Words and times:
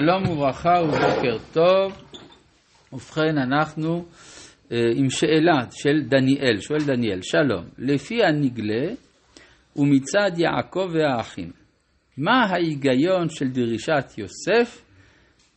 שלום 0.00 0.28
וברכה 0.28 0.74
ובוקר 0.82 1.36
טוב. 1.52 2.02
ובכן, 2.92 3.38
אנחנו 3.38 4.04
אה, 4.72 4.78
עם 4.94 5.10
שאלה 5.10 5.64
של 5.70 6.02
דניאל, 6.08 6.60
שואל 6.60 6.80
דניאל, 6.86 7.18
שלום, 7.22 7.64
לפי 7.78 8.24
הנגלה 8.24 8.94
ומצד 9.76 10.30
יעקב 10.38 10.90
והאחים, 10.92 11.50
מה 12.18 12.44
ההיגיון 12.44 13.28
של 13.28 13.48
דרישת 13.48 14.04
יוסף 14.18 14.84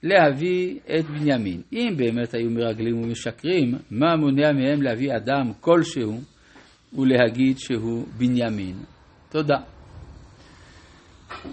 להביא 0.03 0.79
את 0.99 1.05
בנימין? 1.05 1.61
אם 1.73 1.93
באמת 1.97 2.33
היו 2.33 2.49
מרגלים 2.49 3.03
ומשקרים, 3.03 3.73
מה 3.91 4.15
מונע 4.15 4.51
מהם 4.51 4.81
להביא 4.81 5.15
אדם 5.15 5.51
כלשהו 5.59 6.21
ולהגיד 6.93 7.57
שהוא 7.57 8.05
בנימין? 8.17 8.75
תודה. 9.29 9.57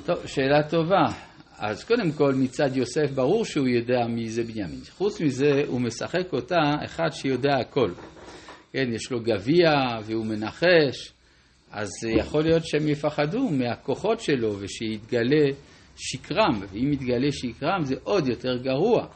טוב, 0.04 0.26
שאלה 0.26 0.62
טובה. 0.62 1.35
אז 1.58 1.84
קודם 1.84 2.12
כל 2.12 2.34
מצד 2.34 2.76
יוסף 2.76 3.10
ברור 3.14 3.44
שהוא 3.44 3.68
יודע 3.68 4.06
מי 4.08 4.28
זה 4.28 4.42
בנימין. 4.42 4.80
חוץ 4.90 5.20
מזה 5.20 5.62
הוא 5.66 5.80
משחק 5.80 6.32
אותה 6.32 6.60
אחד 6.84 7.08
שיודע 7.10 7.56
הכל. 7.60 7.90
כן, 8.72 8.92
יש 8.92 9.10
לו 9.10 9.20
גביע 9.20 9.70
והוא 10.04 10.26
מנחש, 10.26 11.12
אז 11.70 11.90
יכול 12.18 12.42
להיות 12.42 12.66
שהם 12.66 12.88
יפחדו 12.88 13.48
מהכוחות 13.50 14.20
שלו 14.20 14.58
ושיתגלה 14.58 15.46
שקרם, 15.96 16.60
ואם 16.72 16.92
יתגלה 16.92 17.32
שקרם 17.32 17.84
זה 17.84 17.94
עוד 18.02 18.28
יותר 18.28 18.56
גרוע. 18.56 19.06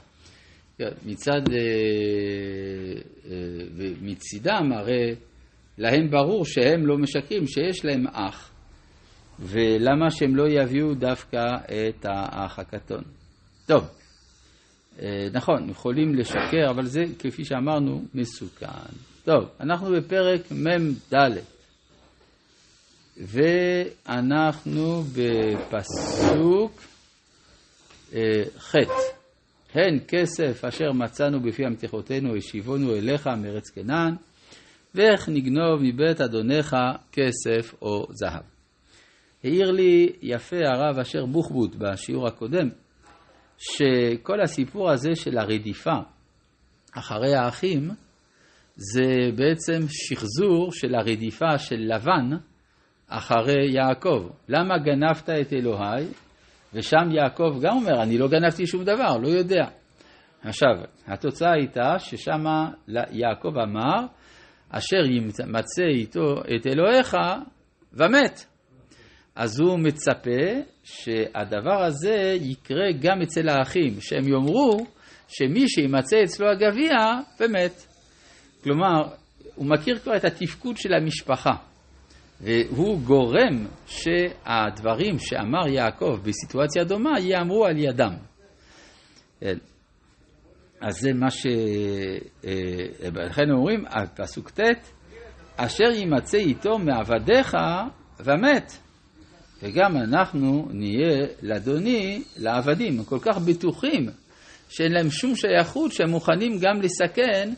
כן, 0.79 0.91
מצד, 1.07 1.43
אה, 1.53 1.57
אה, 3.31 3.91
מצידם 4.03 4.73
הרי 4.73 5.15
להם 5.79 6.11
ברור 6.11 6.45
שהם 6.45 6.87
לא 6.87 6.99
משקרים, 6.99 7.47
שיש 7.47 7.85
להם 7.85 8.07
אח. 8.07 8.50
ולמה 9.41 10.11
שהם 10.11 10.37
לא 10.37 10.49
יביאו 10.49 10.95
דווקא 10.95 11.47
את 11.65 12.05
האח 12.09 12.59
הקטון. 12.59 13.03
טוב, 13.67 13.89
אה, 15.03 15.29
נכון, 15.33 15.71
יכולים 15.71 16.15
לשקר, 16.15 16.71
אבל 16.71 16.87
זה, 16.87 17.03
כפי 17.19 17.45
שאמרנו, 17.45 18.05
מסוכן. 18.15 18.67
טוב, 19.25 19.45
אנחנו 19.61 19.91
בפרק 19.93 20.41
מ"ד, 20.51 21.15
ואנחנו 24.07 25.03
בפסוק 25.03 26.83
אה, 28.15 28.43
ח' 28.59 28.75
הן 29.75 29.99
כסף 30.09 30.65
אשר 30.65 30.93
מצאנו 30.93 31.41
בפי 31.41 31.67
המתיחותינו 31.67 32.37
השיבונו 32.37 32.95
אליך 32.95 33.27
מארץ 33.27 33.71
כנען, 33.71 34.15
ואיך 34.95 35.29
נגנוב 35.29 35.81
מבית 35.83 36.21
אדונך 36.21 36.77
כסף 37.13 37.75
או 37.83 38.07
זהב. 38.11 38.50
העיר 39.45 39.71
לי 39.71 40.13
יפה 40.23 40.57
הרב 40.57 40.99
אשר 40.99 41.27
בוחבוט 41.27 41.75
בשיעור 41.75 42.27
הקודם, 42.27 42.69
שכל 43.59 44.41
הסיפור 44.41 44.91
הזה 44.91 45.11
של 45.15 45.39
הרדיפה 45.39 45.97
אחרי 46.99 47.35
האחים, 47.35 47.89
זה 48.75 49.31
בעצם 49.37 49.87
שחזור 49.89 50.73
של 50.73 50.95
הרדיפה 50.95 51.59
של 51.59 51.79
לבן 51.79 52.37
אחרי 53.09 53.73
יעקב. 53.73 54.29
למה 54.49 54.79
גנבת 54.79 55.31
את 55.31 55.53
אלוהי? 55.53 56.07
ושם 56.75 57.11
יעקב 57.11 57.59
גם 57.63 57.77
אומר, 57.77 58.03
אני 58.03 58.19
לא 58.19 58.29
גנבתי 58.29 58.67
שום 58.67 58.85
דבר, 58.85 59.17
לא 59.17 59.29
יודע. 59.29 59.65
עכשיו, 60.43 60.71
התוצאה 61.07 61.53
הייתה 61.53 61.99
ששם 61.99 62.45
יעקב 63.11 63.59
אמר, 63.59 64.07
אשר 64.71 65.05
ימצא 65.11 65.45
איתו 65.83 66.41
את 66.57 66.67
אלוהיך 66.67 67.17
ומת. 67.93 68.50
אז 69.37 69.61
הוא 69.61 69.79
מצפה 69.79 70.61
שהדבר 70.85 71.83
הזה 71.85 72.37
יקרה 72.41 72.93
גם 73.01 73.23
אצל 73.23 73.49
האחים, 73.49 74.01
שהם 74.01 74.29
יאמרו 74.29 74.87
שמי 75.29 75.69
שימצא 75.69 76.17
אצלו 76.25 76.51
הגביע, 76.51 76.93
באמת. 77.41 77.87
כלומר, 78.65 79.03
הוא 79.55 79.67
מכיר 79.67 79.99
כבר 79.99 80.17
את 80.17 80.25
התפקוד 80.25 80.77
של 80.77 80.95
המשפחה, 80.95 81.55
והוא 82.41 83.01
גורם 83.01 83.67
שהדברים 83.87 85.19
שאמר 85.19 85.69
יעקב 85.69 86.19
בסיטואציה 86.25 86.85
דומה 86.85 87.21
ייאמרו 87.21 87.67
על 87.67 87.79
ידם. 87.79 88.15
אז 90.81 91.01
זה 91.01 91.13
מה 91.13 91.31
ש... 91.31 91.47
אה, 92.45 93.11
לכן 93.13 93.51
אומרים, 93.51 93.85
פסוק 94.17 94.51
ט', 94.51 94.61
אשר 95.57 95.91
יימצא 95.95 96.39
איתו 96.39 96.79
מעבדיך 96.79 97.57
ומת. 98.21 98.90
וגם 99.63 99.97
אנחנו 99.97 100.69
נהיה 100.71 101.27
לאדוני, 101.43 102.23
לעבדים, 102.37 103.05
כל 103.05 103.19
כך 103.23 103.39
בטוחים 103.39 104.07
שאין 104.69 104.93
להם 104.93 105.11
שום 105.11 105.35
שייכות, 105.35 105.93
שהם 105.93 106.11
מוכנים 106.11 106.59
גם 106.61 106.83
לסכן 106.83 107.51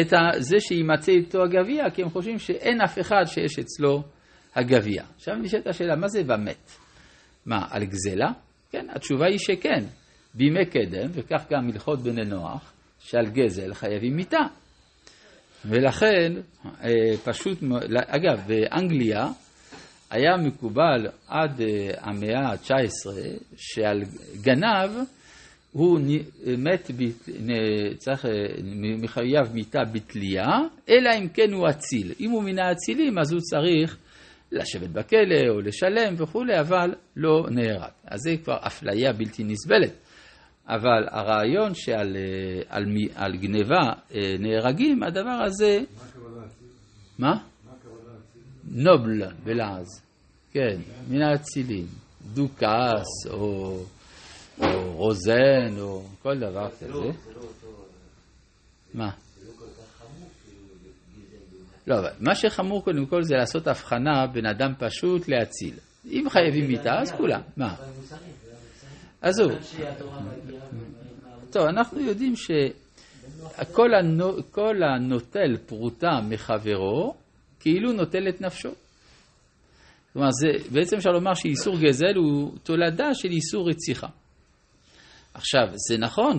את 0.00 0.12
זה 0.38 0.56
שימצא 0.60 1.12
איתו 1.12 1.42
הגביע, 1.42 1.90
כי 1.94 2.02
הם 2.02 2.10
חושבים 2.10 2.38
שאין 2.38 2.80
אף 2.80 2.98
אחד 3.00 3.24
שיש 3.26 3.58
אצלו 3.58 4.02
הגביע. 4.54 5.02
עכשיו 5.16 5.34
נשאלת 5.34 5.66
השאלה, 5.66 5.96
מה 5.96 6.08
זה 6.08 6.22
ומת? 6.26 6.70
מה, 7.46 7.66
על 7.70 7.84
גזלה? 7.84 8.30
כן, 8.70 8.86
התשובה 8.90 9.26
היא 9.26 9.38
שכן. 9.38 9.84
בימי 10.34 10.66
קדם, 10.66 11.10
וכך 11.12 11.46
גם 11.50 11.68
הלכות 11.72 12.02
בני 12.02 12.24
נוח, 12.24 12.72
שעל 13.00 13.26
גזל 13.26 13.74
חייבים 13.74 14.16
מיתה. 14.16 14.40
ולכן, 15.64 16.32
אה, 16.84 16.90
פשוט, 17.24 17.58
אגב, 18.06 18.40
באנגליה, 18.46 19.26
היה 20.12 20.36
מקובל 20.36 21.06
עד 21.28 21.60
אה, 21.60 21.90
המאה 22.00 22.48
ה-19 22.48 23.10
שעל 23.56 24.02
גנב 24.42 24.90
הוא 25.72 26.00
מת, 26.58 26.90
צריך, 27.98 28.26
אה, 28.26 28.30
מחייב 29.02 29.54
מיתה 29.54 29.80
בתלייה, 29.92 30.46
אלא 30.88 31.10
אם 31.18 31.28
כן 31.28 31.52
הוא 31.52 31.68
אציל. 31.68 32.12
אם 32.20 32.30
הוא 32.30 32.42
מן 32.42 32.58
האצילים 32.58 33.18
אז 33.18 33.32
הוא 33.32 33.40
צריך 33.40 33.96
לשבת 34.52 34.88
בכלא 34.88 35.48
או 35.48 35.60
לשלם 35.60 36.14
וכולי, 36.16 36.60
אבל 36.60 36.94
לא 37.16 37.46
נהרג. 37.50 37.90
אז 38.04 38.20
זה 38.20 38.36
כבר 38.44 38.56
אפליה 38.66 39.12
בלתי 39.12 39.44
נסבלת. 39.44 39.92
אבל 40.68 41.06
הרעיון 41.10 41.74
שעל 41.74 42.16
אה, 42.16 42.62
על, 42.68 42.84
על 43.14 43.36
גניבה 43.36 43.82
נהרגים, 44.38 45.02
הדבר 45.02 45.42
הזה... 45.44 45.80
מה? 47.18 47.34
מה? 47.34 47.51
נובל 48.72 49.22
בלעז, 49.44 50.02
כן, 50.52 50.80
מן 51.08 51.22
האצילים, 51.22 51.86
דוכס 52.34 53.26
או, 53.30 53.78
או 54.60 54.92
רוזן 54.92 55.78
או 55.80 56.02
כל 56.22 56.38
דבר 56.38 56.70
כזה. 56.70 57.10
מה? 58.94 59.10
לא, 61.86 61.98
אבל 61.98 62.10
מה 62.20 62.34
שחמור 62.34 62.84
קודם 62.84 63.06
כל 63.06 63.22
זה 63.22 63.34
לעשות 63.34 63.66
הבחנה 63.66 64.26
בין 64.32 64.46
אדם 64.46 64.72
פשוט 64.78 65.28
להציל. 65.28 65.74
אם 66.10 66.24
חייבים 66.28 66.68
מיתה, 66.68 66.90
אז 67.00 67.12
כולם. 67.12 67.40
מה? 67.56 67.74
עזוב. 69.20 69.52
טוב, 71.50 71.66
אנחנו 71.66 72.00
יודעים 72.00 72.34
שכל 72.36 73.90
הנוטל 74.82 75.56
פרוטה 75.66 76.20
מחברו, 76.28 77.14
כאילו 77.62 77.92
נוטל 77.92 78.28
את 78.28 78.40
נפשו. 78.40 78.70
כלומר, 80.12 80.28
זה, 80.30 80.48
בעצם 80.70 80.96
אפשר 80.96 81.10
לומר 81.10 81.34
שאיסור 81.34 81.78
גזל 81.78 82.14
הוא 82.16 82.58
תולדה 82.62 83.14
של 83.14 83.28
איסור 83.28 83.68
רציחה. 83.68 84.06
עכשיו, 85.34 85.66
זה 85.88 85.98
נכון 85.98 86.36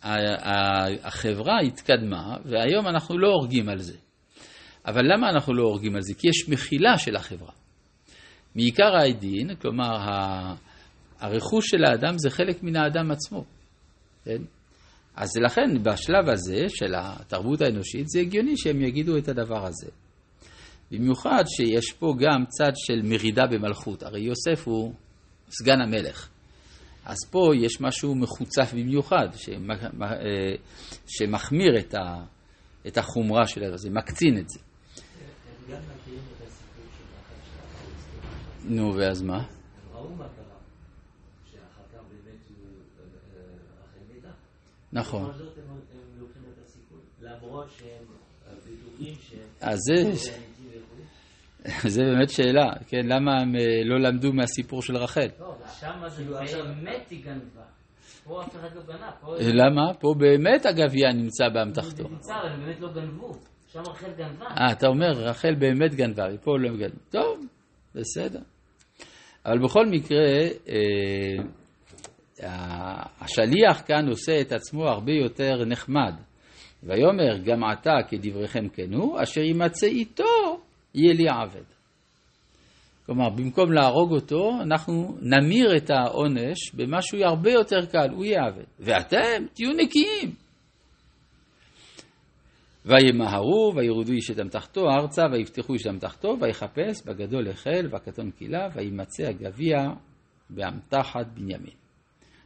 שהחברה 0.00 1.60
התקדמה, 1.66 2.36
והיום 2.44 2.88
אנחנו 2.88 3.18
לא 3.18 3.28
הורגים 3.28 3.68
על 3.68 3.78
זה. 3.78 3.96
אבל 4.86 5.02
למה 5.14 5.30
אנחנו 5.30 5.54
לא 5.54 5.62
הורגים 5.62 5.94
על 5.94 6.02
זה? 6.02 6.14
כי 6.14 6.28
יש 6.28 6.48
מחילה 6.48 6.98
של 6.98 7.16
החברה. 7.16 7.52
מעיקר 8.54 8.96
הדין, 8.96 9.54
כלומר, 9.54 9.96
הרכוש 11.20 11.68
של 11.68 11.84
האדם 11.84 12.18
זה 12.18 12.30
חלק 12.30 12.62
מן 12.62 12.76
האדם 12.76 13.10
עצמו. 13.10 13.44
כן? 14.24 14.42
אז 15.16 15.30
לכן, 15.44 15.82
בשלב 15.82 16.28
הזה 16.28 16.64
של 16.68 16.94
התרבות 16.94 17.60
האנושית, 17.60 18.08
זה 18.08 18.20
הגיוני 18.20 18.56
שהם 18.56 18.82
יגידו 18.82 19.18
את 19.18 19.28
הדבר 19.28 19.66
הזה. 19.66 19.90
במיוחד 20.92 21.44
שיש 21.46 21.92
פה 21.92 22.14
גם 22.18 22.44
צד 22.48 22.72
של 22.74 23.02
מרידה 23.02 23.42
במלכות, 23.50 24.02
הרי 24.02 24.20
יוסף 24.20 24.66
הוא 24.66 24.94
סגן 25.48 25.80
המלך. 25.80 26.28
אז 27.04 27.16
פה 27.30 27.50
יש 27.56 27.80
משהו 27.80 28.14
מחוצף 28.14 28.72
במיוחד, 28.74 29.28
אה, 30.02 30.08
שמחמיר 31.06 31.78
את, 32.86 32.98
החומרה 32.98 33.46
של 33.46 33.76
זה, 33.76 33.90
מקצין 33.90 34.38
את 34.38 34.48
זה. 34.48 34.60
נו, 38.64 38.94
ואז 38.96 39.22
מה? 39.22 39.44
נכון. 44.92 45.30
אז 49.60 49.78
זה... 49.78 50.51
זה 51.94 52.02
באמת 52.04 52.30
שאלה, 52.30 52.70
כן? 52.88 53.00
למה 53.04 53.40
הם 53.40 53.56
אה, 53.56 53.60
לא 53.84 54.00
למדו 54.00 54.32
מהסיפור 54.32 54.82
של 54.82 54.96
רחל? 54.96 55.28
לא, 55.40 55.54
שם 55.80 56.08
זה 56.08 56.24
באמת 56.62 57.10
היא 57.10 57.24
גנבה. 57.24 57.62
פה 58.24 58.42
אף 58.42 58.56
אחד 58.56 58.68
לא 58.76 58.82
גנב. 58.82 59.10
פה- 59.20 59.34
למה? 59.40 59.94
פה 59.94 60.14
באמת 60.18 60.66
הגביע 60.66 61.12
נמצא 61.12 61.48
באמתחתו. 61.48 62.02
זה 62.02 62.08
נמצא, 62.08 62.34
אבל 62.42 62.52
הם 62.52 62.60
באמת 62.64 62.80
לא 62.80 62.88
גנבו. 62.92 63.32
שם 63.72 63.80
רחל 63.80 64.10
גנבה. 64.18 64.44
אה, 64.46 64.72
אתה 64.72 64.86
אומר, 64.86 65.10
רחל 65.10 65.54
באמת 65.54 65.94
גנבה, 65.94 66.24
ופה 66.34 66.58
לא 66.58 66.68
גנבה. 66.76 66.96
טוב, 67.10 67.38
בסדר. 67.94 68.40
אבל 69.46 69.58
בכל 69.58 69.86
מקרה, 69.86 70.26
אה, 70.68 71.44
השליח 73.20 73.82
כאן 73.86 74.08
עושה 74.08 74.40
את 74.40 74.52
עצמו 74.52 74.88
הרבה 74.88 75.12
יותר 75.12 75.64
נחמד. 75.64 76.14
ויאמר, 76.82 77.38
גם 77.44 77.64
עתה 77.64 77.94
כדבריכם 78.08 78.68
כן 78.68 78.92
הוא, 78.94 79.22
אשר 79.22 79.40
יימצא 79.40 79.86
איתו, 79.86 80.51
יהיה 80.94 81.14
לי 81.14 81.28
עבד. 81.28 81.64
כלומר, 83.06 83.30
במקום 83.30 83.72
להרוג 83.72 84.12
אותו, 84.12 84.50
אנחנו 84.62 85.16
נמיר 85.20 85.76
את 85.76 85.90
העונש 85.90 86.74
במשהו 86.74 87.18
הרבה 87.24 87.50
יותר 87.50 87.86
קל, 87.86 88.08
הוא 88.10 88.24
יהיה 88.24 88.46
עבד. 88.46 88.64
ואתם, 88.80 89.46
תהיו 89.54 89.70
נקיים. 89.70 90.34
וימהרו, 92.84 93.72
וירדו 93.76 94.12
איש 94.12 94.30
את 94.30 94.40
אמתחתו 94.40 94.80
ארצה, 94.90 95.22
ויפתחו 95.32 95.72
איש 95.74 95.82
את 95.82 95.90
אמתחתו, 95.90 96.36
ויחפש, 96.40 97.02
בגדול 97.06 97.48
החל, 97.48 97.88
והקטון 97.90 98.30
קילה, 98.30 98.68
וימצא 98.74 99.22
הגביע 99.22 99.76
באמתחת 100.50 101.26
בנימין. 101.34 101.74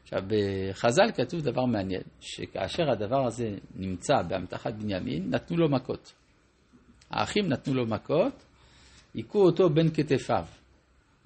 עכשיו, 0.02 0.18
בחז"ל 0.26 1.10
כתוב 1.14 1.40
דבר 1.40 1.64
מעניין, 1.64 2.02
שכאשר 2.20 2.90
הדבר 2.90 3.26
הזה 3.26 3.48
נמצא 3.74 4.14
באמתחת 4.28 4.72
בנימין, 4.74 5.30
נתנו 5.30 5.56
לו 5.56 5.68
מכות. 5.68 6.14
האחים 7.10 7.48
נתנו 7.48 7.74
לו 7.74 7.86
מכות, 7.86 8.44
היכו 9.14 9.38
אותו 9.38 9.70
בין 9.70 9.88
כתפיו, 9.94 10.44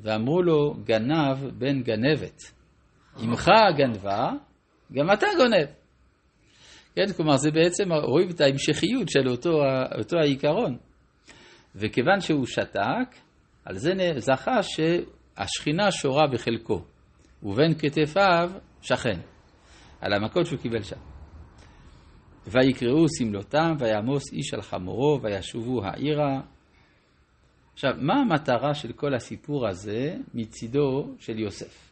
ואמרו 0.00 0.42
לו, 0.42 0.74
גנב 0.84 1.58
בן 1.58 1.82
גנבת. 1.82 2.38
אמך 3.24 3.48
גנבה, 3.76 4.30
גם 4.92 5.12
אתה 5.12 5.26
גונב. 5.36 5.68
כן, 6.96 7.12
כלומר 7.16 7.36
זה 7.36 7.50
בעצם, 7.50 7.92
רואים 7.92 8.30
את 8.30 8.40
ההמשכיות 8.40 9.08
של 9.08 9.28
אותו, 9.28 9.50
אותו 9.98 10.16
העיקרון. 10.18 10.76
וכיוון 11.74 12.20
שהוא 12.20 12.46
שתק, 12.46 13.16
על 13.64 13.76
זה 13.76 13.92
זכה 14.16 14.62
שהשכינה 14.62 15.90
שורה 15.90 16.26
בחלקו, 16.26 16.84
ובין 17.42 17.74
כתפיו 17.78 18.50
שכן, 18.82 19.20
על 20.00 20.12
המכות 20.12 20.46
שהוא 20.46 20.58
קיבל 20.58 20.82
שם. 20.82 20.96
ויקראו 22.46 23.04
שמלותם, 23.18 23.74
ויעמוס 23.78 24.32
איש 24.32 24.54
על 24.54 24.62
חמורו, 24.62 25.20
וישובו 25.22 25.84
העירה. 25.84 26.40
עכשיו, 27.72 27.90
מה 27.98 28.14
המטרה 28.14 28.74
של 28.74 28.92
כל 28.92 29.14
הסיפור 29.14 29.68
הזה 29.68 30.16
מצידו 30.34 31.14
של 31.18 31.38
יוסף? 31.38 31.90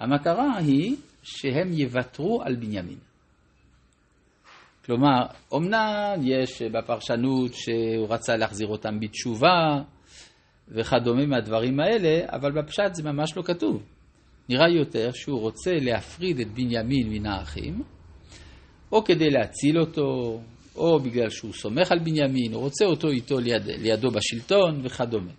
המטרה 0.00 0.56
היא 0.58 0.96
שהם 1.22 1.72
יוותרו 1.72 2.42
על 2.42 2.56
בנימין. 2.56 2.98
כלומר, 4.84 5.26
אמנם 5.54 6.20
יש 6.22 6.62
בפרשנות 6.62 7.54
שהוא 7.54 8.06
רצה 8.08 8.36
להחזיר 8.36 8.68
אותם 8.68 9.00
בתשובה 9.00 9.82
וכדומה 10.68 11.26
מהדברים 11.26 11.80
האלה, 11.80 12.26
אבל 12.28 12.52
בפשט 12.52 12.94
זה 12.94 13.02
ממש 13.02 13.36
לא 13.36 13.42
כתוב. 13.42 13.82
נראה 14.48 14.68
יותר 14.68 15.10
שהוא 15.12 15.40
רוצה 15.40 15.70
להפריד 15.80 16.40
את 16.40 16.48
בנימין 16.48 17.08
מן 17.08 17.26
האחים, 17.26 17.82
או 18.92 19.04
כדי 19.04 19.30
להציל 19.30 19.80
אותו, 19.80 20.40
או 20.76 20.98
בגלל 21.00 21.30
שהוא 21.30 21.52
סומך 21.52 21.92
על 21.92 21.98
בנימין, 21.98 22.52
הוא 22.52 22.62
רוצה 22.62 22.84
אותו 22.84 23.08
איתו 23.08 23.40
ליד, 23.40 23.66
לידו 23.66 24.08
בשלטון 24.10 24.80
וכדומה. 24.84 25.32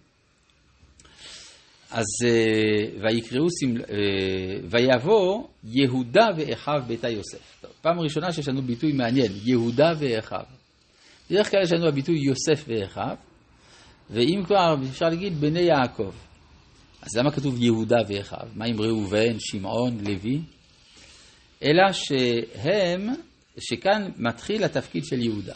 אז 1.92 2.06
אה, 2.26 3.00
ויקראו, 3.02 3.46
אה, 3.46 4.60
ויבוא 4.70 5.48
יהודה 5.64 6.28
ואחיו 6.38 6.82
ביתה 6.88 7.10
יוסף. 7.10 7.62
טוב, 7.62 7.72
פעם 7.82 8.00
ראשונה 8.00 8.32
שיש 8.32 8.48
לנו 8.48 8.62
ביטוי 8.62 8.92
מעניין, 8.92 9.32
יהודה 9.46 9.92
ואחיו. 10.00 10.44
בדרך 11.30 11.52
כלל 11.52 11.62
יש 11.64 11.72
לנו 11.72 11.88
הביטוי 11.88 12.20
יוסף 12.20 12.66
ואחיו, 12.68 13.16
ואם 14.10 14.42
כבר 14.46 14.76
אפשר 14.90 15.10
להגיד 15.10 15.34
בני 15.34 15.60
יעקב. 15.60 16.12
אז 17.02 17.18
למה 17.18 17.32
כתוב 17.32 17.64
יהודה 17.64 17.98
ואחיו? 18.10 18.48
מה 18.56 18.66
עם 18.66 18.82
ראובן, 18.82 19.40
שמעון, 19.40 19.98
לוי? 20.00 20.42
אלא 21.64 21.92
שהם, 21.92 23.08
שכאן 23.60 24.12
מתחיל 24.18 24.64
התפקיד 24.64 25.06
של 25.06 25.20
יהודה. 25.20 25.56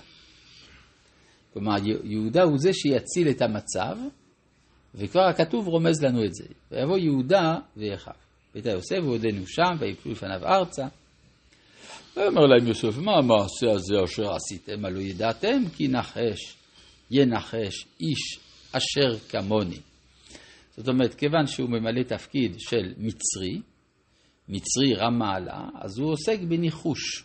כלומר, 1.54 1.76
יהודה 2.04 2.44
הוא 2.44 2.58
זה 2.58 2.74
שיציל 2.74 3.30
את 3.30 3.42
המצב, 3.42 3.98
וכבר 4.96 5.22
הכתוב 5.22 5.68
רומז 5.68 6.04
לנו 6.04 6.26
את 6.26 6.34
זה. 6.34 6.46
ויבוא 6.72 6.98
יהודה 6.98 7.56
ואחיו. 7.78 8.14
בית 8.54 8.66
יוסף 8.66 8.98
ועודנו 9.04 9.48
שם, 9.48 9.76
ויפלו 9.80 10.12
לפניו 10.12 10.46
ארצה. 10.46 10.88
ויאמר 12.18 12.42
להם 12.42 12.68
יוסף, 12.68 12.98
מה 12.98 13.12
המעשה 13.18 13.72
הזה 13.72 13.96
אשר 14.04 14.34
עשיתם? 14.34 14.86
הלא 14.86 15.00
ידעתם 15.00 15.64
כי 15.76 15.88
נחש, 15.88 16.56
ינחש 17.12 17.86
איש 18.00 18.40
אשר 18.72 19.20
כמוני. 19.30 19.80
זאת 20.78 20.88
אומרת, 20.88 21.14
כיוון 21.14 21.48
שהוא 21.48 21.70
ממלא 21.70 22.04
תפקיד 22.04 22.56
של 22.60 22.94
מצרי, 22.98 23.62
מצרי 24.50 24.94
רם 24.96 25.20
מעלה, 25.20 25.66
אז 25.82 26.00
הוא 26.00 26.12
עוסק 26.12 26.40
בניחוש. 26.40 27.24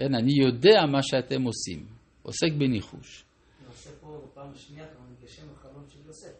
כן, 0.00 0.14
אני 0.14 0.32
יודע 0.32 0.86
מה 0.92 1.02
שאתם 1.02 1.42
עושים, 1.42 1.86
עוסק 2.22 2.52
בניחוש. 2.58 3.24
נעשה 3.66 3.90
פה 4.00 4.28
פעם 4.34 4.54
שנייה 4.54 4.86
כבר 4.86 5.00
מתגשם 5.10 5.46
החלום 5.52 5.84
של 5.88 5.98
יוסף. 6.06 6.32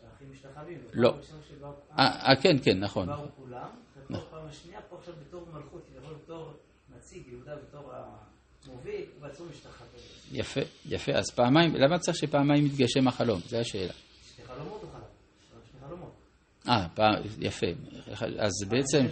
שהאחים 0.00 0.32
משתחווים. 0.32 0.78
לא. 0.92 1.14
אה, 1.98 2.30
אה, 2.30 2.36
כן, 2.42 2.56
כן, 2.62 2.78
נכון. 2.78 3.06
באו 3.06 3.26
כולם, 3.36 3.68
ופה 3.96 4.18
פעם 4.30 4.46
השנייה, 4.46 4.80
פה 4.80 4.96
עכשיו 4.96 5.14
בתור 5.20 5.46
מלכות, 5.52 5.82
יבוא 5.96 6.12
בתור 6.24 6.52
נציג, 6.96 7.22
יהודה 7.28 7.56
בתור 7.56 7.92
המוביל, 8.66 9.04
ובעצמו 9.18 9.46
משתחווה. 9.46 10.00
יפה, 10.32 10.60
יפה. 10.86 11.12
אז 11.12 11.30
פעמיים, 11.30 11.74
למה 11.74 11.98
צריך 11.98 12.16
שפעמיים 12.16 12.66
יתגשם 12.66 13.08
החלום? 13.08 13.40
זו 13.40 13.56
השאלה. 13.56 13.92
שתי 14.22 14.42
חלומות 14.42 14.82
הוא 14.82 14.90
חלם. 14.90 15.00
שני 15.70 15.80
חלומות. 15.80 16.12
אה, 16.68 16.86
יפה. 17.40 17.66
אז 18.38 18.52
בעצם, 18.68 19.06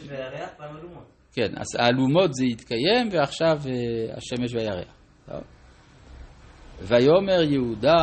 פעם 0.56 0.76
אלומות. 0.76 1.15
כן, 1.36 1.52
אז 1.56 1.66
האלומות 1.78 2.34
זה 2.34 2.44
יתקיים, 2.44 3.08
ועכשיו 3.12 3.58
אה, 3.66 4.16
השמש 4.16 4.54
והירח. 4.54 4.96
ויאמר 6.82 7.42
יהודה, 7.42 7.94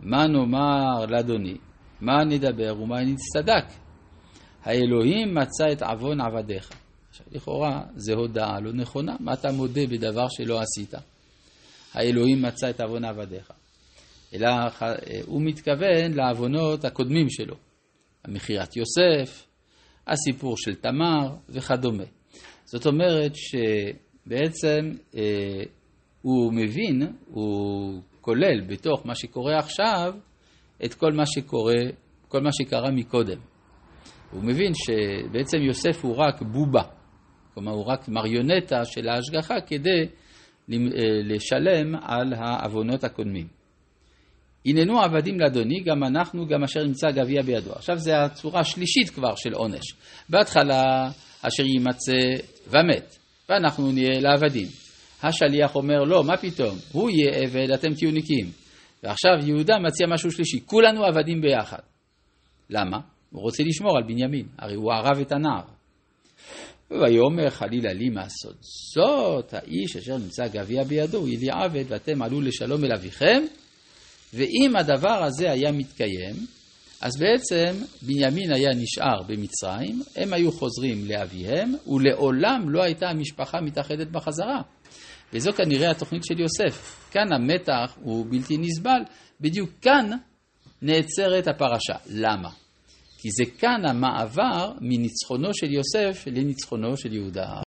מה 0.00 0.26
נאמר 0.26 1.06
לאדוני? 1.08 1.56
מה 2.00 2.24
נדבר 2.24 2.82
ומה 2.82 2.96
נצטדק? 3.00 3.64
האלוהים 4.62 5.34
מצא 5.34 5.64
את 5.72 5.82
עוון 5.82 6.20
עבדיך. 6.20 6.70
עכשיו, 7.10 7.26
לכאורה 7.32 7.82
זה 7.96 8.14
הודעה 8.14 8.60
לא 8.60 8.72
נכונה. 8.72 9.16
מה 9.20 9.32
אתה 9.32 9.52
מודה 9.52 9.86
בדבר 9.90 10.26
שלא 10.28 10.60
עשית? 10.60 10.94
האלוהים 11.94 12.42
מצא 12.42 12.70
את 12.70 12.80
עוון 12.80 13.04
עבדיך. 13.04 13.50
אלא 14.34 14.48
אה, 14.48 14.94
הוא 15.26 15.42
מתכוון 15.42 16.12
לעוונות 16.14 16.84
הקודמים 16.84 17.30
שלו. 17.30 17.56
המכירת 18.24 18.76
יוסף, 18.76 19.46
הסיפור 20.08 20.56
של 20.56 20.74
תמר 20.74 21.34
וכדומה. 21.48 22.04
זאת 22.64 22.86
אומרת 22.86 23.32
שבעצם 23.34 24.90
אה, 25.16 25.62
הוא 26.22 26.52
מבין, 26.52 27.02
הוא 27.26 28.02
כולל 28.20 28.60
בתוך 28.66 29.06
מה 29.06 29.14
שקורה 29.14 29.58
עכשיו 29.58 30.14
את 30.84 30.94
כל 30.94 31.12
מה 31.12 31.26
שקורה, 31.26 31.82
כל 32.28 32.40
מה 32.40 32.50
שקרה 32.52 32.90
מקודם. 32.90 33.38
הוא 34.30 34.42
מבין 34.42 34.72
שבעצם 34.74 35.58
יוסף 35.58 36.04
הוא 36.04 36.16
רק 36.16 36.42
בובה, 36.42 36.82
כלומר 37.54 37.72
הוא 37.72 37.84
רק 37.84 38.08
מריונטה 38.08 38.84
של 38.84 39.08
ההשגחה 39.08 39.54
כדי 39.66 40.06
לשלם 41.24 41.94
על 42.02 42.32
העוונות 42.32 43.04
הקודמים. 43.04 43.46
הננו 44.66 45.00
עבדים 45.00 45.40
לאדוני, 45.40 45.80
גם 45.80 46.04
אנחנו, 46.04 46.46
גם 46.46 46.64
אשר 46.64 46.84
נמצא 46.84 47.10
גביע 47.10 47.42
בידו. 47.42 47.72
עכשיו 47.72 47.98
זו 47.98 48.12
הצורה 48.12 48.60
השלישית 48.60 49.10
כבר 49.10 49.34
של 49.36 49.54
עונש. 49.54 49.94
בהתחלה, 50.28 51.10
אשר 51.42 51.62
יימצא 51.62 52.42
ומת, 52.68 53.16
ואנחנו 53.48 53.92
נהיה 53.92 54.20
לעבדים. 54.20 54.66
השליח 55.22 55.74
אומר, 55.74 55.98
לא, 56.04 56.24
מה 56.24 56.36
פתאום, 56.36 56.78
הוא 56.92 57.10
יהיה 57.10 57.32
עבד, 57.32 57.70
אתם 57.70 57.94
תהיו 57.94 58.10
נקיים. 58.10 58.50
ועכשיו 59.02 59.32
יהודה 59.46 59.78
מציע 59.78 60.06
משהו 60.06 60.30
שלישי, 60.30 60.60
כולנו 60.66 61.04
עבדים 61.04 61.40
ביחד. 61.40 61.78
למה? 62.70 62.98
הוא 63.30 63.42
רוצה 63.42 63.62
לשמור 63.62 63.96
על 63.96 64.02
בנימין, 64.02 64.46
הרי 64.58 64.74
הוא 64.74 64.92
ערב 64.92 65.20
את 65.20 65.32
הנער. 65.32 65.64
ויאמר 66.90 67.50
חלילה 67.50 67.92
לי 67.92 68.08
מעשות 68.08 68.56
זאת, 68.94 69.54
האיש 69.54 69.96
אשר 69.96 70.18
נמצא 70.18 70.48
גביע 70.48 70.84
בידו, 70.84 71.18
הוא 71.18 71.28
יהיה 71.28 71.54
עבד, 71.64 71.84
ואתם 71.88 72.22
עלו 72.22 72.40
לשלום 72.40 72.84
אל 72.84 72.92
אביכם, 72.92 73.42
ואם 74.34 74.76
הדבר 74.76 75.24
הזה 75.24 75.50
היה 75.50 75.72
מתקיים, 75.72 76.34
אז 77.00 77.12
בעצם 77.18 77.84
בנימין 78.02 78.52
היה 78.52 78.70
נשאר 78.74 79.22
במצרים, 79.26 80.02
הם 80.16 80.32
היו 80.32 80.52
חוזרים 80.52 81.06
לאביהם, 81.08 81.74
ולעולם 81.86 82.70
לא 82.70 82.82
הייתה 82.82 83.08
המשפחה 83.08 83.60
מתאחדת 83.60 84.06
בחזרה. 84.06 84.62
וזו 85.32 85.52
כנראה 85.52 85.90
התוכנית 85.90 86.24
של 86.24 86.40
יוסף. 86.40 87.08
כאן 87.10 87.32
המתח 87.32 87.96
הוא 88.02 88.26
בלתי 88.30 88.56
נסבל, 88.58 89.00
בדיוק 89.40 89.70
כאן 89.82 90.10
נעצרת 90.82 91.48
הפרשה. 91.48 91.94
למה? 92.10 92.50
כי 93.18 93.28
זה 93.30 93.44
כאן 93.58 93.82
המעבר 93.88 94.72
מניצחונו 94.80 95.54
של 95.54 95.72
יוסף 95.72 96.26
לניצחונו 96.26 96.96
של 96.96 97.12
יהודה. 97.12 97.63